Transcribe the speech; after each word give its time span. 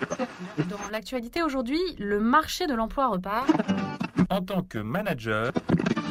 Dans 0.68 0.90
l'actualité 0.90 1.42
aujourd'hui, 1.42 1.80
le 1.98 2.20
marché 2.20 2.66
de 2.66 2.74
l'emploi 2.74 3.08
repart. 3.08 3.48
En 4.30 4.42
tant 4.42 4.62
que 4.62 4.78
manager, 4.78 5.52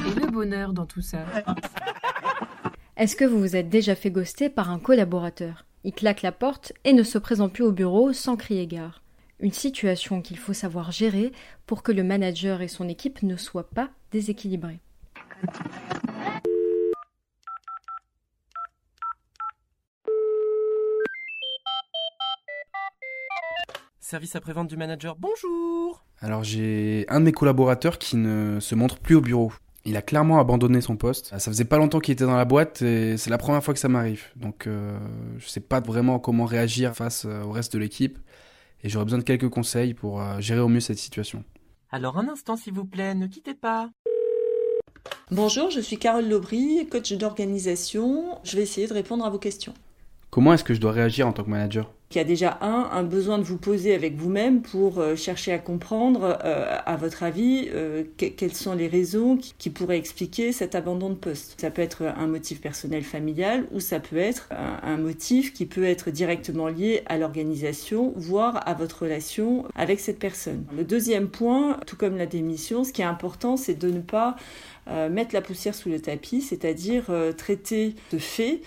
Et 0.07 0.19
le 0.19 0.27
bonheur 0.27 0.73
dans 0.73 0.85
tout 0.85 1.01
ça. 1.01 1.19
Est-ce 2.97 3.15
que 3.15 3.25
vous 3.25 3.39
vous 3.39 3.55
êtes 3.55 3.69
déjà 3.69 3.95
fait 3.95 4.11
ghoster 4.11 4.49
par 4.49 4.69
un 4.69 4.79
collaborateur? 4.79 5.65
Il 5.83 5.93
claque 5.93 6.21
la 6.21 6.31
porte 6.31 6.73
et 6.83 6.93
ne 6.93 7.03
se 7.03 7.17
présente 7.17 7.53
plus 7.53 7.63
au 7.63 7.71
bureau 7.71 8.13
sans 8.13 8.37
crier 8.37 8.67
gare. 8.67 9.01
Une 9.39 9.51
situation 9.51 10.21
qu'il 10.21 10.37
faut 10.37 10.53
savoir 10.53 10.91
gérer 10.91 11.33
pour 11.65 11.83
que 11.83 11.91
le 11.91 12.03
manager 12.03 12.61
et 12.61 12.69
son 12.69 12.87
équipe 12.87 13.21
ne 13.21 13.35
soient 13.35 13.69
pas 13.69 13.89
déséquilibrés. 14.11 14.79
Service 24.07 24.35
après-vente 24.35 24.67
du 24.67 24.77
manager, 24.77 25.15
bonjour 25.15 26.05
Alors 26.19 26.43
j'ai 26.43 27.07
un 27.09 27.19
de 27.19 27.25
mes 27.25 27.31
collaborateurs 27.31 27.97
qui 27.97 28.17
ne 28.17 28.59
se 28.59 28.75
montre 28.75 28.99
plus 28.99 29.15
au 29.15 29.21
bureau. 29.21 29.51
Il 29.83 29.97
a 29.97 30.03
clairement 30.03 30.39
abandonné 30.39 30.79
son 30.79 30.95
poste. 30.95 31.29
Ça 31.29 31.39
faisait 31.39 31.65
pas 31.65 31.77
longtemps 31.77 31.99
qu'il 31.99 32.11
était 32.11 32.23
dans 32.23 32.35
la 32.35 32.45
boîte 32.45 32.83
et 32.83 33.17
c'est 33.17 33.31
la 33.31 33.39
première 33.39 33.63
fois 33.63 33.73
que 33.73 33.79
ça 33.79 33.89
m'arrive. 33.89 34.25
Donc 34.35 34.67
euh, 34.67 34.95
je 35.39 35.47
sais 35.47 35.59
pas 35.59 35.79
vraiment 35.79 36.19
comment 36.19 36.45
réagir 36.45 36.93
face 36.95 37.25
euh, 37.25 37.41
au 37.41 37.51
reste 37.51 37.73
de 37.73 37.79
l'équipe 37.79 38.19
et 38.83 38.89
j'aurais 38.89 39.05
besoin 39.05 39.17
de 39.17 39.23
quelques 39.23 39.49
conseils 39.49 39.95
pour 39.95 40.21
euh, 40.21 40.39
gérer 40.39 40.59
au 40.59 40.67
mieux 40.67 40.81
cette 40.81 40.99
situation. 40.99 41.43
Alors 41.89 42.19
un 42.19 42.29
instant 42.29 42.57
s'il 42.57 42.73
vous 42.73 42.85
plaît, 42.85 43.15
ne 43.15 43.25
quittez 43.25 43.55
pas. 43.55 43.89
Bonjour, 45.31 45.71
je 45.71 45.79
suis 45.79 45.97
Carole 45.97 46.29
Laubry, 46.29 46.87
coach 46.91 47.11
d'organisation. 47.13 48.37
Je 48.43 48.55
vais 48.55 48.61
essayer 48.61 48.85
de 48.85 48.93
répondre 48.93 49.25
à 49.25 49.31
vos 49.31 49.39
questions. 49.39 49.73
Comment 50.29 50.53
est-ce 50.53 50.63
que 50.63 50.75
je 50.75 50.79
dois 50.79 50.91
réagir 50.91 51.27
en 51.27 51.33
tant 51.33 51.43
que 51.43 51.49
manager? 51.49 51.89
Il 52.11 52.17
y 52.17 52.19
a 52.19 52.23
déjà 52.23 52.59
un, 52.61 53.03
besoin 53.03 53.39
de 53.39 53.43
vous 53.43 53.57
poser 53.57 53.93
avec 53.93 54.15
vous-même 54.15 54.61
pour 54.61 54.99
euh, 54.99 55.15
chercher 55.15 55.51
à 55.51 55.57
comprendre, 55.57 56.37
euh, 56.45 56.77
à 56.85 56.95
votre 56.97 57.23
avis, 57.23 57.67
euh, 57.73 58.03
que- 58.17 58.27
quelles 58.27 58.53
sont 58.53 58.75
les 58.75 58.87
raisons 58.87 59.37
qui, 59.57 59.69
pourraient 59.71 59.97
expliquer 59.97 60.51
cet 60.51 60.75
abandon 60.75 61.09
de 61.09 61.15
poste. 61.15 61.55
Ça 61.59 61.71
peut 61.71 61.81
être 61.81 62.03
un 62.03 62.27
motif 62.27 62.61
personnel 62.61 63.03
familial 63.03 63.65
ou 63.73 63.79
ça 63.79 63.99
peut 63.99 64.17
être 64.17 64.49
un, 64.51 64.97
motif 64.97 65.51
qui 65.53 65.65
peut 65.65 65.83
être 65.83 66.11
directement 66.11 66.67
lié 66.67 67.01
à 67.07 67.17
l'organisation, 67.17 68.13
voire 68.15 68.61
à 68.65 68.73
votre 68.75 69.01
relation 69.03 69.65
avec 69.75 69.99
cette 69.99 70.19
personne. 70.19 70.63
Le 70.77 70.85
deuxième 70.85 71.27
point, 71.27 71.79
tout 71.85 71.97
comme 71.97 72.15
la 72.15 72.27
démission, 72.27 72.83
ce 72.83 72.93
qui 72.93 73.01
est 73.01 73.05
important, 73.05 73.57
c'est 73.57 73.77
de 73.77 73.89
ne 73.89 73.99
pas 73.99 74.35
mettre 75.09 75.33
la 75.33 75.41
poussière 75.41 75.73
sous 75.73 75.89
le 75.89 75.99
tapis, 75.99 76.41
c'est-à-dire 76.41 77.05
traiter 77.37 77.95
ce 78.11 78.17
fait 78.17 78.61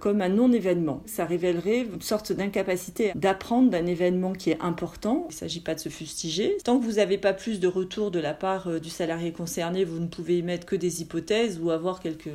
comme 0.00 0.22
un 0.22 0.30
non-événement. 0.30 1.02
Ça 1.04 1.26
révélerait 1.26 1.86
une 1.92 2.00
sorte 2.00 2.32
d'incapacité 2.32 2.69
d'apprendre 3.14 3.70
d'un 3.70 3.86
événement 3.86 4.32
qui 4.32 4.50
est 4.50 4.60
important. 4.60 5.26
Il 5.28 5.34
ne 5.34 5.38
s'agit 5.38 5.60
pas 5.60 5.74
de 5.74 5.80
se 5.80 5.88
fustiger. 5.88 6.56
Tant 6.64 6.78
que 6.78 6.84
vous 6.84 6.94
n'avez 6.94 7.18
pas 7.18 7.32
plus 7.32 7.60
de 7.60 7.68
retour 7.68 8.10
de 8.10 8.20
la 8.20 8.34
part 8.34 8.68
euh, 8.68 8.80
du 8.80 8.90
salarié 8.90 9.32
concerné, 9.32 9.84
vous 9.84 10.00
ne 10.00 10.06
pouvez 10.06 10.38
émettre 10.38 10.66
que 10.66 10.76
des 10.76 11.02
hypothèses 11.02 11.58
ou 11.60 11.70
avoir 11.70 12.00
quelques 12.00 12.30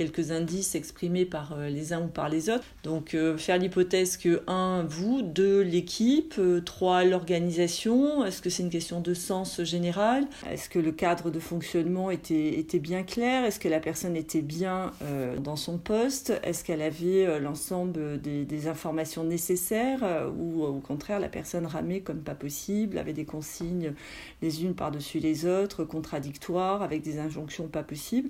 quelques 0.00 0.30
indices 0.30 0.74
exprimés 0.76 1.26
par 1.26 1.52
euh, 1.52 1.68
les 1.68 1.92
uns 1.92 2.00
ou 2.00 2.08
par 2.08 2.30
les 2.30 2.48
autres. 2.48 2.64
Donc 2.84 3.12
euh, 3.12 3.36
faire 3.36 3.58
l'hypothèse 3.58 4.16
que 4.16 4.42
1, 4.46 4.86
vous, 4.88 5.20
2, 5.20 5.60
l'équipe, 5.60 6.40
3, 6.64 7.04
l'organisation, 7.04 8.24
est-ce 8.24 8.40
que 8.40 8.48
c'est 8.48 8.62
une 8.62 8.70
question 8.70 9.02
de 9.02 9.12
sens 9.12 9.62
général? 9.62 10.26
Est-ce 10.50 10.70
que 10.70 10.78
le 10.78 10.90
cadre 10.90 11.30
de 11.30 11.38
fonctionnement 11.38 12.10
était, 12.10 12.58
était 12.58 12.78
bien 12.78 13.02
clair? 13.02 13.44
Est-ce 13.44 13.60
que 13.60 13.68
la 13.68 13.80
personne 13.80 14.16
était 14.16 14.40
bien 14.40 14.92
euh, 15.02 15.36
dans 15.36 15.56
son 15.56 15.76
poste? 15.76 16.32
Est-ce 16.42 16.64
qu'elle 16.64 16.82
avait 16.82 17.26
euh, 17.26 17.38
l'ensemble 17.38 18.20
des, 18.20 18.66
informations 18.66 19.24
nécessaires 19.24 20.00
euh, 20.02 20.30
Ou 20.30 20.64
euh, 20.64 20.68
au 20.68 20.80
contraire, 20.80 21.18
la 21.20 21.28
personne 21.28 21.66
ramait 21.66 22.00
comme 22.00 22.20
pas 22.20 22.34
possible, 22.34 22.98
avait 22.98 23.12
des 23.12 23.24
consignes 23.24 23.94
les 24.42 24.62
unes 24.62 24.74
par-dessus 24.74 25.18
les 25.18 25.46
autres, 25.46 25.84
contradictoires, 25.84 26.82
avec 26.82 27.02
des 27.02 27.18
injonctions 27.18 27.68
pas 27.68 27.82
possibles? 27.82 28.28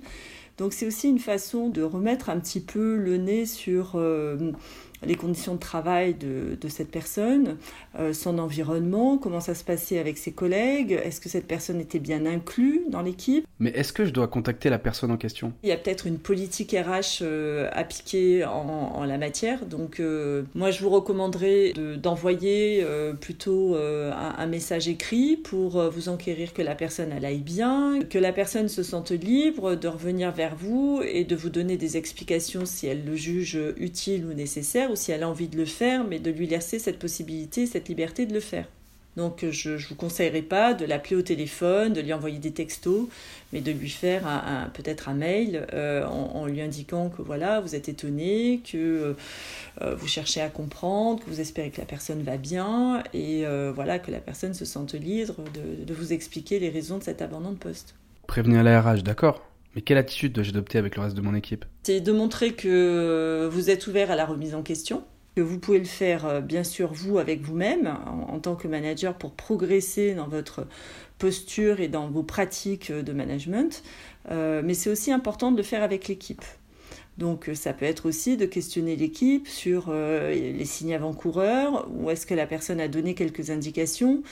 Donc 0.61 0.73
c'est 0.73 0.85
aussi 0.85 1.09
une 1.09 1.17
façon 1.17 1.69
de 1.69 1.81
remettre 1.81 2.29
un 2.29 2.39
petit 2.39 2.59
peu 2.59 2.95
le 2.95 3.17
nez 3.17 3.47
sur 3.47 3.93
euh, 3.95 4.51
les 5.05 5.15
conditions 5.15 5.55
de 5.55 5.59
travail 5.59 6.13
de, 6.13 6.57
de 6.59 6.67
cette 6.67 6.91
personne, 6.91 7.57
euh, 7.99 8.13
son 8.13 8.37
environnement, 8.39 9.17
comment 9.17 9.39
ça 9.39 9.55
se 9.55 9.63
passait 9.63 9.97
avec 9.99 10.17
ses 10.17 10.31
collègues, 10.31 10.91
est-ce 11.03 11.19
que 11.19 11.29
cette 11.29 11.47
personne 11.47 11.79
était 11.81 11.99
bien 11.99 12.25
inclue 12.25 12.81
dans 12.89 13.01
l'équipe? 13.01 13.45
Mais 13.59 13.71
est-ce 13.71 13.93
que 13.93 14.05
je 14.05 14.11
dois 14.11 14.27
contacter 14.27 14.69
la 14.69 14.79
personne 14.79 15.11
en 15.11 15.17
question? 15.17 15.53
Il 15.63 15.69
y 15.69 15.71
a 15.71 15.77
peut-être 15.77 16.07
une 16.07 16.17
politique 16.17 16.71
RH 16.77 17.21
euh, 17.23 17.69
appliquée 17.73 18.45
en, 18.45 18.91
en, 18.95 19.03
la 19.05 19.17
matière, 19.17 19.65
donc 19.65 19.99
euh, 19.99 20.43
moi 20.55 20.71
je 20.71 20.81
vous 20.83 20.89
recommanderais 20.89 21.73
de- 21.73 21.95
d'envoyer 21.95 22.81
euh, 22.83 23.13
plutôt 23.13 23.75
euh, 23.75 24.11
un, 24.11 24.35
un 24.37 24.47
message 24.47 24.87
écrit 24.87 25.35
pour 25.37 25.79
euh, 25.79 25.89
vous 25.89 26.09
enquérir 26.09 26.53
que 26.53 26.61
la 26.61 26.75
personne 26.75 27.09
elle 27.15 27.25
aille 27.25 27.39
bien, 27.41 27.99
que 28.09 28.17
la 28.19 28.33
personne 28.33 28.67
se 28.69 28.83
sente 28.83 29.11
libre 29.11 29.75
de 29.75 29.87
revenir 29.87 30.31
vers 30.31 30.55
vous 30.55 31.01
et 31.03 31.23
de 31.23 31.35
vous 31.35 31.49
donner 31.49 31.77
des 31.77 31.97
explications 31.97 32.65
si 32.65 32.87
elle 32.87 33.03
le 33.05 33.15
juge 33.15 33.59
utile 33.77 34.25
ou 34.25 34.33
nécessaire 34.33 34.90
ou 34.91 34.95
si 34.95 35.11
elle 35.11 35.23
a 35.23 35.29
envie 35.29 35.47
de 35.47 35.57
le 35.57 35.65
faire, 35.65 36.03
mais 36.03 36.19
de 36.19 36.31
lui 36.31 36.47
laisser 36.47 36.79
cette 36.79 36.99
possibilité, 36.99 37.65
cette 37.65 37.87
liberté 37.87 38.25
de 38.25 38.33
le 38.33 38.39
faire. 38.39 38.65
Donc 39.17 39.45
je 39.49 39.71
ne 39.71 39.77
vous 39.77 39.95
conseillerais 39.95 40.41
pas 40.41 40.73
de 40.73 40.85
l'appeler 40.85 41.17
au 41.17 41.21
téléphone, 41.21 41.91
de 41.91 41.99
lui 41.99 42.13
envoyer 42.13 42.39
des 42.39 42.51
textos, 42.51 43.09
mais 43.51 43.59
de 43.59 43.71
lui 43.71 43.89
faire 43.89 44.23
peut-être 44.73 45.09
un 45.09 45.13
mail 45.13 45.67
euh, 45.73 46.05
en, 46.05 46.45
lui 46.45 46.61
indiquant 46.61 47.09
que 47.09 47.21
voilà, 47.21 47.59
vous 47.59 47.75
êtes 47.75 47.89
étonné, 47.89 48.61
que 48.63 49.15
euh, 49.81 49.95
vous 49.95 50.07
cherchez 50.07 50.39
à 50.39 50.47
comprendre, 50.47 51.23
que 51.23 51.29
vous 51.29 51.41
espérez 51.41 51.71
que 51.71 51.81
la 51.81 51.85
personne 51.85 52.23
va 52.23 52.37
bien, 52.37 53.03
et 53.13 53.45
euh, 53.45 53.73
voilà, 53.75 53.99
que 53.99 54.11
la 54.11 54.19
personne 54.19 54.53
se 54.53 54.63
sente 54.63 54.93
libre 54.93 55.35
de, 55.53 55.83
de 55.83 55.93
vous 55.93 56.13
expliquer 56.13 56.59
les 56.59 56.69
raisons 56.69 56.97
de 56.97 57.03
cet 57.03 57.21
abandon 57.21 57.51
de 57.51 57.57
poste. 57.57 57.95
Prévenir 58.27 58.63
la 58.63 58.81
RH, 58.81 59.03
d'accord. 59.03 59.50
Mais 59.75 59.81
quelle 59.81 59.97
attitude 59.97 60.33
dois-je 60.33 60.49
adopter 60.49 60.77
avec 60.77 60.95
le 60.95 61.01
reste 61.01 61.15
de 61.15 61.21
mon 61.21 61.33
équipe? 61.33 61.65
C'est 61.83 62.01
de 62.01 62.11
montrer 62.11 62.53
que 62.53 63.49
vous 63.51 63.69
êtes 63.69 63.87
ouvert 63.87 64.11
à 64.11 64.15
la 64.15 64.25
remise 64.25 64.53
en 64.53 64.63
question, 64.63 65.03
que 65.35 65.41
vous 65.41 65.59
pouvez 65.59 65.79
le 65.79 65.85
faire 65.85 66.25
euh, 66.25 66.41
bien 66.41 66.63
sûr 66.63 66.91
vous 66.93 67.17
avec 67.19 67.41
vous-même 67.41 67.87
en, 68.27 68.39
tant 68.39 68.55
que 68.55 68.67
manager 68.67 69.17
pour 69.17 69.31
progresser 69.31 70.13
dans 70.13 70.27
votre 70.27 70.67
posture 71.19 71.79
et 71.79 71.87
dans 71.87 72.09
vos 72.09 72.23
pratiques 72.23 72.91
de 72.91 73.13
management, 73.13 73.83
Euh, 74.29 74.61
mais 74.63 74.75
c'est 74.75 74.89
aussi 74.89 75.11
important 75.11 75.51
de 75.51 75.57
le 75.57 75.63
faire 75.63 75.83
avec 75.83 76.07
l'équipe. 76.07 76.43
Donc 77.21 77.49
euh, 77.49 77.53
ça 77.53 77.71
peut 77.71 77.85
être 77.85 78.07
aussi 78.07 78.35
de 78.35 78.47
questionner 78.47 78.95
l'équipe 78.95 79.47
sur 79.47 79.85
euh, 79.89 80.33
les 80.33 80.65
signes 80.65 80.95
avant-coureurs, 80.95 81.87
ou 81.93 82.09
est-ce 82.09 82.25
que 82.25 82.33
la 82.33 82.47
personne 82.47 82.81
a 82.81 82.87
donné 82.87 83.13
quelques 83.13 83.51
indications, 83.51 84.23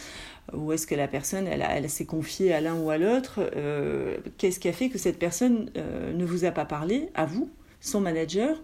ou 0.54 0.74
est-ce 0.74 0.88
que 0.88 0.96
la 0.96 1.08
personne 1.08 1.48
s'est 1.88 2.06
confiée 2.06 2.52
à 2.52 2.62
l'un 2.62 2.76
ou 2.76 2.90
à 2.90 2.98
l'autre. 2.98 3.42
Euh, 3.56 4.18
Qu'est-ce 4.40 4.60
qui 4.60 4.68
a 4.68 4.74
fait 4.74 4.90
que 4.90 4.98
cette 4.98 5.20
personne 5.20 5.70
ne 5.76 6.26
vous 6.26 6.46
a 6.46 6.52
pas 6.52 6.66
parlé, 6.66 7.10
à 7.14 7.28
vous, 7.28 7.52
son 7.80 8.02
manager 8.02 8.60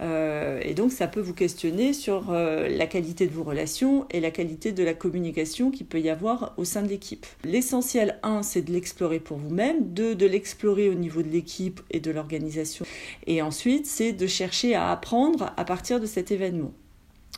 Euh, 0.00 0.60
et 0.62 0.74
donc 0.74 0.92
ça 0.92 1.06
peut 1.06 1.20
vous 1.20 1.34
questionner 1.34 1.92
sur 1.92 2.30
euh, 2.30 2.68
la 2.68 2.86
qualité 2.86 3.26
de 3.26 3.32
vos 3.32 3.42
relations 3.42 4.06
et 4.10 4.20
la 4.20 4.30
qualité 4.30 4.72
de 4.72 4.84
la 4.84 4.94
communication 4.94 5.70
qu'il 5.70 5.86
peut 5.86 6.00
y 6.00 6.10
avoir 6.10 6.54
au 6.56 6.64
sein 6.64 6.82
de 6.82 6.88
l'équipe. 6.88 7.26
L'essentiel, 7.44 8.18
un, 8.22 8.42
c'est 8.42 8.62
de 8.62 8.72
l'explorer 8.72 9.20
pour 9.20 9.38
vous-même, 9.38 9.92
deux, 9.92 10.14
de 10.14 10.26
l'explorer 10.26 10.88
au 10.88 10.94
niveau 10.94 11.22
de 11.22 11.28
l'équipe 11.28 11.80
et 11.90 12.00
de 12.00 12.10
l'organisation, 12.10 12.84
et 13.26 13.42
ensuite, 13.42 13.86
c'est 13.86 14.12
de 14.12 14.26
chercher 14.26 14.74
à 14.74 14.90
apprendre 14.90 15.52
à 15.56 15.64
partir 15.64 16.00
de 16.00 16.06
cet 16.06 16.30
événement. 16.30 16.72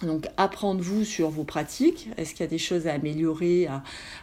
Donc 0.02 0.26
apprendre 0.36 0.80
vous 0.80 1.04
sur 1.04 1.28
vos 1.28 1.42
pratiques, 1.42 2.08
est-ce 2.16 2.30
qu'il 2.30 2.40
y 2.40 2.44
a 2.44 2.50
des 2.50 2.58
choses 2.58 2.86
à 2.86 2.92
améliorer, 2.92 3.68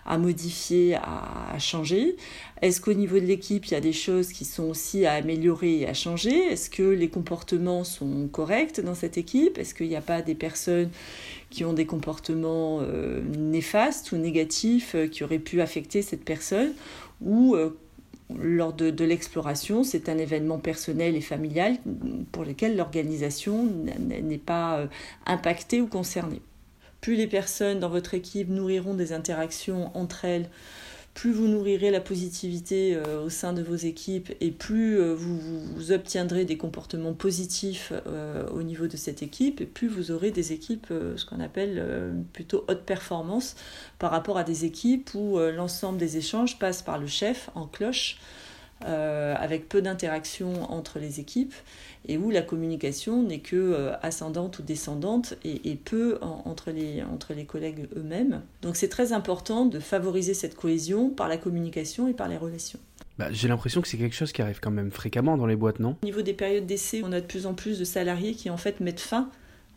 à, 0.05 0.17
modifier, 0.17 0.95
à, 0.95 1.51
à 1.51 1.59
changer? 1.59 2.15
Est-ce 2.61 2.79
qu'au 2.79 2.93
niveau 2.93 3.19
de 3.19 3.25
l'équipe, 3.25 3.65
il 3.65 3.71
y 3.71 3.75
a 3.75 3.81
des 3.81 3.91
choses 3.91 4.31
qui 4.31 4.45
sont 4.45 4.69
aussi 4.69 5.05
à 5.05 5.13
améliorer 5.13 5.81
et 5.81 5.87
à 5.87 5.93
changer? 5.93 6.33
Est-ce 6.33 6.69
que 6.69 6.83
les 6.83 7.09
comportements 7.09 7.83
sont 7.83 8.29
corrects 8.31 8.79
dans 8.79 8.95
cette 8.95 9.17
équipe? 9.17 9.57
Est-ce 9.57 9.73
qu'il 9.73 9.89
n'y 9.89 9.97
a 9.97 10.01
pas 10.01 10.21
des 10.21 10.35
personnes 10.35 10.89
qui 11.49 11.65
ont 11.65 11.73
des 11.73 11.85
comportements 11.85 12.79
euh, 12.81 13.21
néfastes 13.37 14.13
ou 14.13 14.17
négatifs 14.17 14.95
euh, 14.95 15.07
qui 15.07 15.25
auraient 15.25 15.39
pu 15.39 15.59
affecter 15.59 16.01
cette 16.01 16.23
personne? 16.23 16.71
Ou 17.21 17.55
euh, 17.55 17.77
lors 18.33 18.73
de, 18.73 18.89
de 18.89 19.05
l'exploration, 19.05 19.83
c'est 19.83 20.09
un 20.09 20.17
événement 20.17 20.57
personnel 20.57 21.15
et 21.15 21.21
familial 21.21 21.77
pour 22.31 22.43
lequel 22.43 22.75
l'organisation 22.75 23.65
n'est 23.65 24.37
pas 24.37 24.79
euh, 24.79 24.87
impactée 25.25 25.81
ou 25.81 25.87
concernée. 25.87 26.41
Plus 27.01 27.15
les 27.15 27.27
personnes 27.27 27.79
dans 27.79 27.89
votre 27.89 28.15
équipe 28.15 28.49
nourriront 28.49 28.95
des 28.95 29.13
interactions 29.13 29.95
entre 29.95 30.25
elles, 30.25 30.49
plus 31.15 31.31
vous 31.31 31.47
nourrirez 31.47 31.91
la 31.91 32.01
positivité 32.01 32.93
euh, 32.93 33.23
au 33.23 33.29
sein 33.29 33.53
de 33.53 33.63
vos 33.63 33.75
équipes 33.75 34.33
et 34.41 34.51
plus 34.51 34.99
euh, 34.99 35.15
vous, 35.15 35.91
obtiendrez 35.91 36.43
des 36.43 36.57
comportements 36.57 37.13
positifs 37.13 37.93
euh, 38.05 38.45
au 38.49 38.63
niveau 38.63 38.87
de 38.87 38.97
cette 38.97 39.23
équipe 39.23 39.61
et 39.61 39.65
plus 39.65 39.87
vous 39.87 40.11
aurez 40.11 40.31
des 40.31 40.51
équipes, 40.51 40.87
ce 40.89 41.25
qu'on 41.25 41.39
appelle 41.39 42.13
plutôt 42.33 42.65
haute 42.67 42.81
performance 42.81 43.55
par 43.97 44.11
rapport 44.11 44.37
à 44.37 44.43
des 44.43 44.65
équipes 44.65 45.11
où 45.13 45.39
l'ensemble 45.39 45.97
des 45.97 46.17
échanges 46.17 46.59
passe 46.59 46.81
par 46.81 46.97
le 46.97 47.07
chef 47.07 47.49
en 47.55 47.65
cloche 47.65 48.17
avec 48.81 49.67
peu 49.69 49.81
d'interaction 49.81 50.71
entre 50.71 50.99
les 50.99 51.19
équipes 51.19 51.53
et 52.07 52.17
où 52.17 52.29
la 52.29 52.41
communication 52.41 53.23
n'est 53.23 53.39
que 53.39 53.91
ascendante 54.03 54.59
ou 54.59 54.61
descendante 54.63 55.35
et, 55.43 55.75
peu 55.75 56.19
entre, 56.21 56.71
les, 56.71 57.01
entre 57.03 57.33
les 57.33 57.45
collègues 57.45 57.87
eux-mêmes. 57.95 58.41
Donc 58.61 58.75
c'est 58.75 58.89
très 58.89 59.13
important 59.13 59.65
de 59.65 59.79
favoriser 59.79 60.33
cette 60.33 60.55
cohésion 60.55 61.09
par 61.09 61.27
la 61.27 61.37
communication 61.37 62.07
et 62.07 62.13
par 62.13 62.27
les 62.27 62.37
relations. 62.37 62.79
Bah, 63.17 63.27
j'ai 63.31 63.47
l'impression 63.47 63.81
que 63.81 63.87
c'est 63.87 63.97
quelque 63.97 64.15
chose 64.15 64.33
qui 64.33 64.41
arrive 64.41 64.59
quand 64.59 64.71
même 64.71 64.91
fréquemment 64.91 65.37
dans 65.37 65.45
les 65.45 65.55
boîtes, 65.55 65.79
non? 65.79 65.95
Au 66.03 66.05
niveau 66.05 66.21
des 66.21 66.33
périodes 66.33 66.65
d'essai, 66.65 67.01
on 67.03 67.13
a 67.13 67.21
de 67.21 67.25
plus 67.25 67.45
en 67.45 67.53
plus 67.53 67.79
de 67.79 67.85
salariés 67.85 68.33
qui 68.33 68.49
en 68.49 68.57
fait 68.57 68.81
mettent 68.81 68.99
fin 68.99 69.29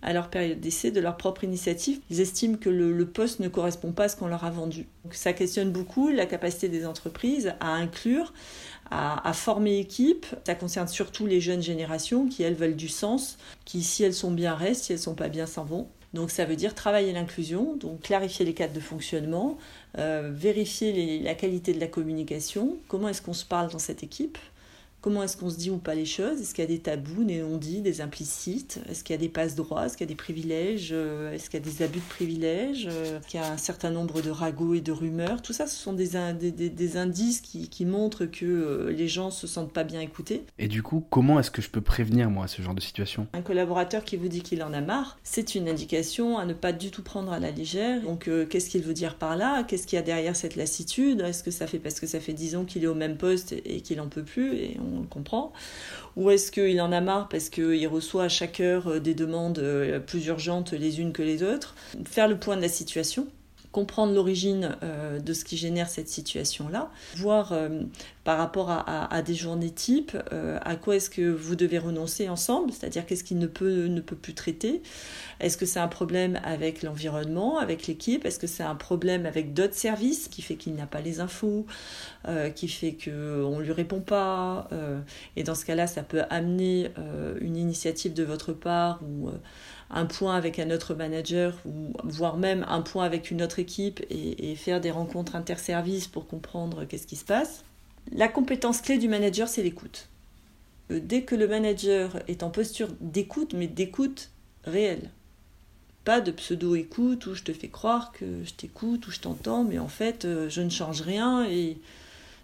à 0.02 0.12
leur 0.12 0.28
période 0.30 0.60
d'essai 0.60 0.90
de 0.90 1.00
leur 1.00 1.16
propre 1.16 1.44
initiative. 1.44 2.00
Ils 2.10 2.20
estiment 2.20 2.56
que 2.56 2.68
le, 2.68 3.06
poste 3.06 3.40
ne 3.40 3.48
correspond 3.48 3.92
pas 3.92 4.04
à 4.04 4.08
ce 4.08 4.16
qu'on 4.16 4.28
leur 4.28 4.44
a 4.44 4.50
vendu. 4.50 4.86
Donc 5.04 5.14
ça 5.14 5.32
questionne 5.32 5.70
beaucoup 5.70 6.08
la 6.08 6.26
capacité 6.26 6.68
des 6.68 6.86
entreprises 6.86 7.54
à 7.60 7.72
inclure, 7.72 8.32
à, 8.90 9.32
former 9.32 9.78
équipe. 9.78 10.26
Ça 10.46 10.54
concerne 10.54 10.88
surtout 10.88 11.26
les 11.26 11.40
jeunes 11.40 11.62
générations 11.62 12.28
qui, 12.28 12.42
elles, 12.42 12.54
veulent 12.54 12.76
du 12.76 12.88
sens, 12.88 13.38
qui, 13.64 13.82
si 13.82 14.04
elles 14.04 14.14
sont 14.14 14.30
bien, 14.30 14.54
restent, 14.54 14.84
si 14.84 14.92
elles 14.92 14.98
sont 14.98 15.14
pas 15.14 15.28
bien, 15.28 15.46
s'en 15.46 15.64
vont. 15.64 15.88
Donc 16.14 16.30
ça 16.30 16.44
veut 16.44 16.56
dire 16.56 16.74
travailler 16.74 17.12
l'inclusion, 17.12 17.76
donc 17.76 18.00
clarifier 18.00 18.46
les 18.46 18.54
cadres 18.54 18.72
de 18.72 18.80
fonctionnement, 18.80 19.58
euh, 19.98 20.30
vérifier 20.32 21.20
la 21.20 21.34
qualité 21.34 21.74
de 21.74 21.80
la 21.80 21.86
communication, 21.86 22.78
comment 22.88 23.08
est-ce 23.08 23.20
qu'on 23.20 23.34
se 23.34 23.44
parle 23.44 23.70
dans 23.70 23.78
cette 23.78 24.02
équipe, 24.02 24.38
Comment 25.00 25.22
est-ce 25.22 25.36
qu'on 25.36 25.48
se 25.48 25.56
dit 25.56 25.70
ou 25.70 25.78
pas 25.78 25.94
les 25.94 26.04
choses? 26.04 26.40
Est-ce 26.40 26.52
qu'il 26.52 26.64
y 26.64 26.66
a 26.66 26.70
des 26.70 26.80
tabous, 26.80 27.22
des 27.22 27.40
non-dits, 27.40 27.82
des 27.82 28.00
implicites? 28.00 28.80
Est-ce 28.90 29.04
qu'il 29.04 29.14
y 29.14 29.18
a 29.18 29.20
des 29.20 29.28
passe-droits 29.28 29.86
Est-ce 29.86 29.96
qu'il 29.96 30.04
y 30.04 30.08
a 30.08 30.12
des 30.12 30.16
privilèges? 30.16 30.90
Euh, 30.90 31.32
Est-ce 31.32 31.48
qu'il 31.48 31.60
y 31.60 31.62
a 31.62 31.64
des 31.64 31.82
abus 31.82 32.00
de 32.00 32.08
privilèges? 32.08 32.88
Euh, 32.90 33.18
Est-ce 33.18 33.28
qu'il 33.28 33.38
y 33.38 33.42
a 33.42 33.52
un 33.52 33.58
certain 33.58 33.90
nombre 33.90 34.22
de 34.22 34.30
ragots 34.30 34.74
et 34.74 34.80
de 34.80 34.90
rumeurs? 34.90 35.40
Tout 35.40 35.52
ça, 35.52 35.68
ce 35.68 35.76
sont 35.76 35.92
des, 35.92 36.10
des, 36.42 36.96
indices 36.96 37.40
qui, 37.40 37.68
qui, 37.68 37.84
montrent 37.84 38.26
que 38.26 38.44
euh, 38.44 38.90
les 38.90 39.06
gens 39.06 39.30
se 39.30 39.46
sentent 39.46 39.72
pas 39.72 39.84
bien 39.84 40.00
écoutés. 40.00 40.42
Et 40.58 40.66
du 40.66 40.82
coup, 40.82 41.04
comment 41.10 41.38
est-ce 41.38 41.52
que 41.52 41.62
je 41.62 41.70
peux 41.70 41.80
prévenir, 41.80 42.28
moi, 42.28 42.48
ce 42.48 42.60
genre 42.60 42.74
de 42.74 42.80
situation? 42.80 43.28
Un 43.34 43.42
collaborateur 43.42 44.02
qui 44.02 44.16
vous 44.16 44.28
dit 44.28 44.42
qu'il 44.42 44.64
en 44.64 44.72
a 44.72 44.80
marre, 44.80 45.16
c'est 45.22 45.54
une 45.54 45.68
indication 45.68 46.38
à 46.38 46.44
ne 46.44 46.54
pas 46.54 46.72
du 46.72 46.90
tout 46.90 47.02
prendre 47.04 47.32
à 47.32 47.38
la 47.38 47.52
légère. 47.52 48.02
Donc, 48.02 48.28
qu'est-ce 48.50 48.68
qu'il 48.68 48.82
veut 48.82 48.94
dire 48.94 49.14
par 49.14 49.36
là? 49.36 49.62
Qu'est-ce 49.62 49.86
qu'il 49.86 49.96
y 49.96 50.00
a 50.00 50.04
derrière 50.04 50.34
cette 50.34 50.56
lassitude? 50.56 51.20
Est-ce 51.20 51.44
que 51.44 51.52
ça 51.52 51.68
fait 51.68 51.78
parce 51.78 52.00
que 52.00 52.08
ça 52.08 52.18
fait 52.18 52.32
10 52.32 52.56
ans 52.56 52.64
qu'il 52.64 52.82
est 52.82 52.88
au 52.88 52.96
même 52.96 53.16
poste 53.16 53.54
et 53.64 53.80
qu'il 53.80 54.00
en 54.00 54.08
peut 54.08 54.24
plus? 54.24 54.56
Et 54.56 54.76
on 54.80 54.87
le 54.90 55.06
comprend. 55.06 55.52
Ou 56.16 56.30
est-ce 56.30 56.50
qu'il 56.50 56.80
en 56.80 56.92
a 56.92 57.00
marre 57.00 57.28
parce 57.28 57.48
qu'il 57.48 57.86
reçoit 57.88 58.24
à 58.24 58.28
chaque 58.28 58.60
heure 58.60 58.88
euh, 58.88 59.00
des 59.00 59.14
demandes 59.14 59.58
euh, 59.58 60.00
plus 60.00 60.26
urgentes 60.26 60.72
les 60.72 61.00
unes 61.00 61.12
que 61.12 61.22
les 61.22 61.42
autres? 61.42 61.74
Faire 62.04 62.28
le 62.28 62.38
point 62.38 62.56
de 62.56 62.62
la 62.62 62.68
situation 62.68 63.28
comprendre 63.72 64.14
l'origine 64.14 64.76
euh, 64.82 65.20
de 65.20 65.32
ce 65.32 65.44
qui 65.44 65.56
génère 65.56 65.88
cette 65.88 66.08
situation-là, 66.08 66.90
voir 67.16 67.52
euh, 67.52 67.82
par 68.24 68.38
rapport 68.38 68.70
à, 68.70 69.22
des 69.22 69.34
journées 69.34 69.70
type 69.70 70.16
euh, 70.32 70.58
à 70.62 70.76
quoi 70.76 70.96
est-ce 70.96 71.08
que 71.08 71.30
vous 71.30 71.56
devez 71.56 71.78
renoncer 71.78 72.28
ensemble, 72.28 72.72
c'est-à-dire 72.72 73.06
qu'est-ce 73.06 73.24
qu'il 73.24 73.38
ne 73.38 73.46
peut, 73.46 73.86
ne 73.86 74.00
peut 74.00 74.16
plus 74.16 74.34
traiter? 74.34 74.82
Est-ce 75.40 75.56
que 75.56 75.64
c'est 75.64 75.80
un 75.80 75.88
problème 75.88 76.38
avec 76.44 76.82
l'environnement, 76.82 77.58
avec 77.58 77.86
l'équipe? 77.86 78.26
Est-ce 78.26 78.38
que 78.38 78.46
c'est 78.46 78.62
un 78.62 78.74
problème 78.74 79.24
avec 79.24 79.54
d'autres 79.54 79.74
services 79.74 80.28
qui 80.28 80.42
fait 80.42 80.56
qu'il 80.56 80.74
n'a 80.74 80.86
pas 80.86 81.00
les 81.00 81.20
infos, 81.20 81.64
qui 82.54 82.68
fait 82.68 82.98
qu'on 83.02 83.58
ne 83.58 83.62
lui 83.62 83.72
répond 83.72 84.00
pas 84.00 84.68
Et 85.36 85.42
dans 85.42 85.54
ce 85.54 85.64
cas-là, 85.64 85.86
ça 85.86 86.02
peut 86.02 86.22
amener 86.28 86.90
une 87.40 87.56
initiative 87.56 88.12
de 88.12 88.24
votre 88.24 88.52
part 88.52 89.00
ou 89.02 89.30
un 89.90 90.06
point 90.06 90.36
avec 90.36 90.58
un 90.58 90.70
autre 90.70 90.94
manager, 90.94 91.58
ou 91.64 91.92
voire 92.04 92.36
même 92.36 92.64
un 92.68 92.82
point 92.82 93.04
avec 93.04 93.30
une 93.30 93.42
autre 93.42 93.58
équipe 93.58 94.04
et, 94.10 94.54
faire 94.54 94.80
des 94.80 94.90
rencontres 94.90 95.36
interservices 95.36 96.08
pour 96.08 96.26
comprendre 96.26 96.84
qu'est-ce 96.84 97.06
qui 97.06 97.16
se 97.16 97.24
passe. 97.24 97.64
La 98.12 98.28
compétence 98.28 98.80
clé 98.80 98.98
du 98.98 99.08
manager, 99.08 99.48
c'est 99.48 99.62
l'écoute. 99.62 100.08
Euh, 100.90 101.00
dès 101.02 101.22
que 101.22 101.34
le 101.34 101.48
manager 101.48 102.18
est 102.28 102.42
en 102.42 102.50
posture 102.50 102.88
d'écoute, 103.00 103.54
mais 103.54 103.66
d'écoute 103.66 104.30
réelle, 104.64 105.10
pas 106.04 106.20
de 106.20 106.30
pseudo-écoute 106.30 107.26
où 107.26 107.34
je 107.34 107.42
te 107.42 107.52
fais 107.52 107.68
croire 107.68 108.12
que 108.12 108.42
je 108.44 108.54
t'écoute 108.54 109.06
ou 109.06 109.10
je 109.10 109.20
t'entends, 109.20 109.64
mais 109.64 109.78
en 109.78 109.88
fait 109.88 110.24
euh, 110.24 110.48
je 110.48 110.62
ne 110.62 110.70
change 110.70 111.02
rien 111.02 111.44
et 111.44 111.78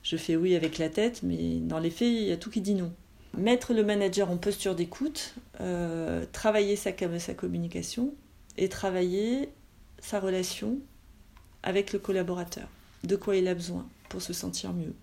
je 0.03 0.17
fais 0.17 0.37
oui 0.37 0.55
avec 0.55 0.77
la 0.79 0.91
tête, 0.91 1.23
mais 1.23 1.61
dans 1.61 1.79
les 1.79 1.91
faits 1.91 2.09
il 2.09 2.25
y 2.25 2.33
a 2.33 2.37
tout 2.37 2.51
qui 2.51 2.61
dit 2.61 2.75
non 2.75 2.93
mettre 3.37 3.75
le 3.75 3.85
manager 3.85 4.31
en 4.31 4.37
posture 4.37 4.75
d'écoute, 4.75 5.35
euh, 5.61 6.25
travailler 6.33 6.77
sa, 6.77 6.91
sa 7.19 7.35
communication 7.35 8.15
et 8.57 8.69
travailler 8.69 9.49
sa 9.99 10.21
relation 10.21 10.79
avec 11.63 11.93
le 11.93 11.99
collaborateur. 11.99 12.69
De 13.03 13.17
quoi 13.17 13.37
il 13.37 13.49
a 13.49 13.55
besoin 13.55 13.87
pour 14.09 14.23
se 14.23 14.33
sentir 14.33 14.73
mieux? 14.73 14.95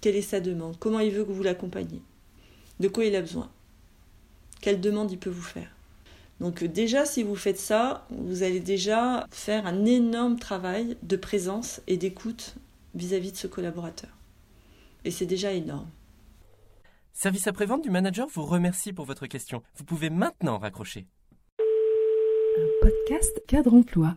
Quelle 0.00 0.16
est 0.16 0.22
sa 0.22 0.40
demande? 0.40 0.76
Comment 0.78 1.00
il 1.00 1.12
veut 1.12 1.24
que 1.24 1.32
vous 1.32 1.42
l'accompagniez? 1.42 2.02
De 2.80 2.88
quoi 2.88 3.04
il 3.04 3.14
a 3.14 3.20
besoin? 3.20 3.50
Quelle 4.60 4.80
demande 4.80 5.10
il 5.12 5.18
peut 5.18 5.30
vous 5.30 5.42
faire? 5.42 5.70
Donc 6.40 6.64
déjà, 6.64 7.04
si 7.04 7.22
vous 7.22 7.36
faites 7.36 7.58
ça, 7.58 8.06
vous 8.10 8.42
allez 8.42 8.58
déjà 8.58 9.26
faire 9.30 9.66
un 9.66 9.84
énorme 9.84 10.38
travail 10.38 10.96
de 11.02 11.16
présence 11.16 11.80
et 11.86 11.96
d'écoute 11.96 12.56
vis-à-vis 12.94 13.32
de 13.32 13.36
ce 13.36 13.46
collaborateur. 13.46 14.10
Et 15.04 15.10
c'est 15.10 15.26
déjà 15.26 15.52
énorme. 15.52 15.88
Service 17.12 17.46
après-vente 17.46 17.82
du 17.82 17.90
manager 17.90 18.26
vous 18.28 18.44
remercie 18.44 18.92
pour 18.92 19.04
votre 19.04 19.26
question. 19.26 19.62
Vous 19.76 19.84
pouvez 19.84 20.10
maintenant 20.10 20.58
raccrocher. 20.58 21.06
Un 22.58 22.68
podcast 22.80 23.42
cadre 23.46 23.74
emploi. 23.74 24.16